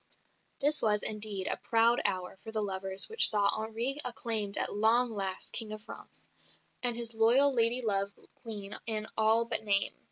This 0.59 0.81
was, 0.81 1.03
indeed, 1.03 1.45
a 1.47 1.57
proud 1.57 2.01
hour 2.05 2.35
for 2.37 2.51
the 2.51 2.63
lovers 2.63 3.07
which 3.07 3.29
saw 3.29 3.49
Henri 3.51 4.01
acclaimed 4.03 4.57
at 4.57 4.73
"long 4.73 5.11
last" 5.11 5.53
King 5.53 5.71
of 5.71 5.83
France, 5.83 6.27
and 6.81 6.95
his 6.95 7.13
loyal 7.13 7.53
lady 7.53 7.83
love 7.83 8.11
Queen 8.33 8.79
in 8.87 9.07
all 9.15 9.45
but 9.45 9.63
name. 9.63 9.93